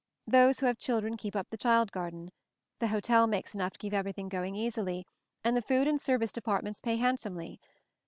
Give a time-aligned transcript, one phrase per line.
[0.25, 2.31] Those who have children keep up the child garden.
[2.79, 5.05] The hotel makes enough to keep everything going easily,
[5.43, 7.59] and the food and service de partments pay handsomely.